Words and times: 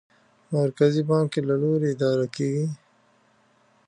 مرکزي 0.55 1.01
بانک 1.09 1.31
یې 1.37 1.41
له 1.49 1.55
لوري 1.61 1.87
اداره 1.93 2.27
کېږي. 2.35 2.65